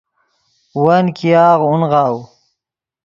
ون 0.83 1.05
ګیاغ 1.17 1.59
اونغاؤ 1.67 2.15